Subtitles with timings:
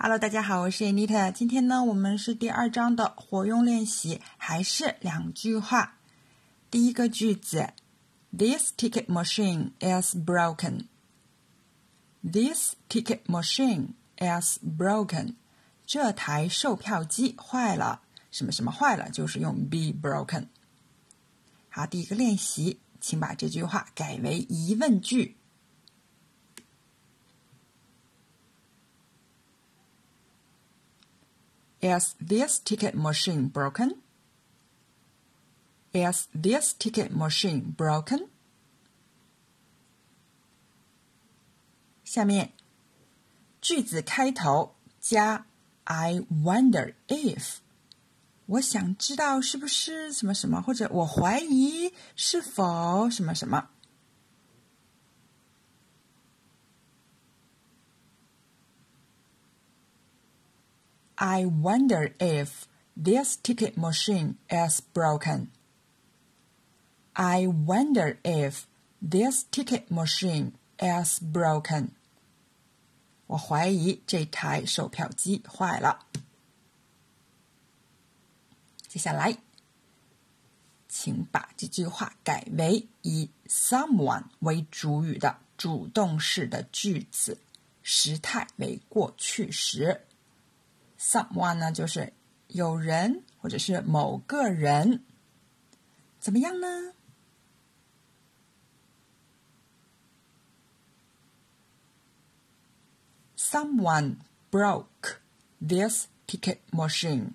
[0.00, 1.32] Hello，大家好，我是 Anita。
[1.32, 5.98] 今天呢，我们是第二章的活用练习，还是两句话。
[6.70, 7.70] 第一个句子
[8.30, 10.82] ：This ticket machine is broken.
[12.22, 15.34] This ticket machine is broken.
[15.84, 18.02] 这台售票机坏了。
[18.30, 19.10] 什么什么坏了？
[19.10, 20.46] 就是用 be broken。
[21.70, 25.37] 好，第一个练习，请把这句话改为疑问句。
[31.80, 34.02] Is this ticket machine broken?
[35.92, 38.28] Is this ticket machine broken?
[42.04, 42.52] 下面
[43.60, 45.46] 句子开头加
[45.84, 47.56] I wonder if，
[48.46, 53.70] 我想知道是不是什么什么，或者我怀疑是否什么什么。
[61.20, 65.48] I wonder if this ticket machine is broken.
[67.14, 68.68] I wonder if
[69.02, 71.88] this ticket machine is broken.
[73.26, 76.06] 我怀疑这台售票机坏了。
[78.86, 79.38] 接下来，
[80.88, 87.38] 请把这句话改为以 someone 为主语的主动式的句子，
[87.82, 90.04] 时态为过去时。
[90.98, 92.12] Someone 呢，就是
[92.48, 95.04] 有人或者是某个人，
[96.18, 96.92] 怎么样呢
[103.36, 104.16] ？Someone
[104.50, 105.20] broke
[105.66, 107.32] this ticket machine.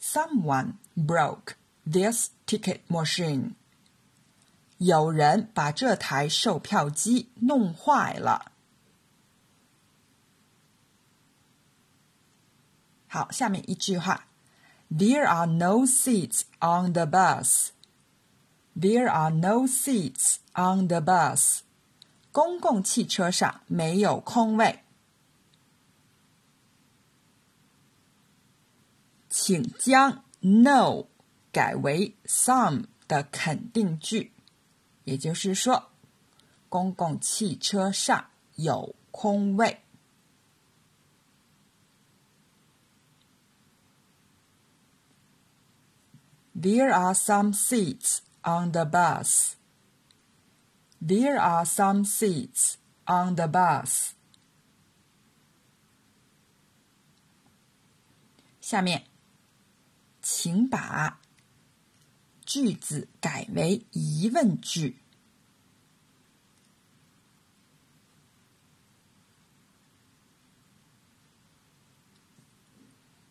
[0.00, 1.54] Someone broke
[1.88, 3.52] this ticket machine.
[4.78, 8.52] 有人把这台售票机弄坏了。
[13.08, 14.28] 好，下面一句话
[14.90, 17.70] ：There are no seats on the bus.
[18.78, 21.60] There are no seats on the bus.
[22.30, 24.84] 公共汽车上没有空位。
[29.30, 31.06] 请将 no
[31.50, 34.32] 改为 some 的肯定句，
[35.04, 35.88] 也就是说，
[36.68, 39.80] 公共汽车上有空位。
[46.57, 49.55] There are some seats on the bus.
[51.01, 52.77] There are some seats
[53.07, 54.13] on the bus.
[58.61, 59.03] 下面，
[60.21, 61.19] 请把
[62.45, 64.99] 句子改为疑问句。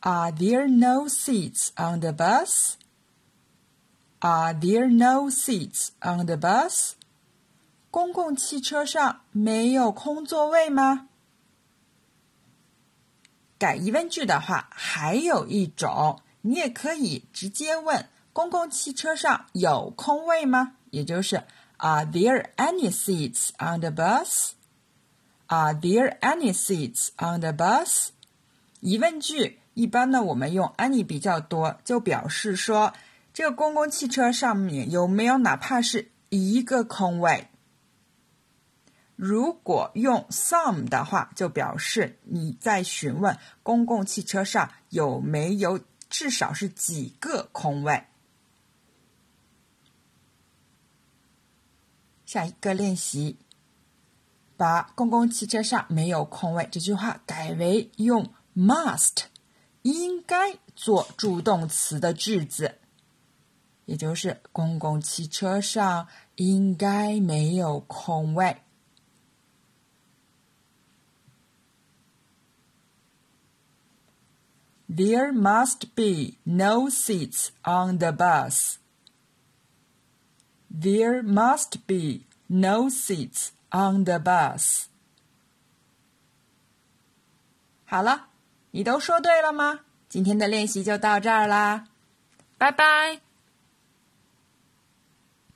[0.01, 2.77] Are there no seats on the bus?
[4.20, 6.94] Are there no seats on the bus?
[7.92, 11.08] 公共汽车上没有空座位吗？
[13.60, 20.74] 改疑问句的话，还有一种，你也可以直接问：公共汽车上有空位吗？
[20.90, 21.44] 也就是
[21.78, 24.54] Are there any seats on the bus?
[25.46, 28.10] Are there any seats on the bus?
[28.80, 32.94] 疑问句一般呢，我们用 any 比较多，就表示说。
[33.38, 37.50] 这个公共汽车上面有没有哪怕是一个空位？
[39.16, 48.06] 如果用 some 的话，就表示你在询问公共汽车上有没有至少是几个空位。
[52.26, 53.38] 下一个练习，
[54.58, 59.26] 把公共汽车上没有空位这句话改为用 must
[59.84, 62.80] 应该做助动词的句子。
[63.88, 68.58] 也就是公共汽车上应该没有空位。
[74.90, 78.76] There must be no seats on the bus.
[80.70, 84.86] There must be no seats on the bus.
[87.86, 88.28] 好了，
[88.72, 89.82] 你都说对了吗？
[90.10, 91.88] 今天的练习就到这儿啦，
[92.58, 93.27] 拜拜。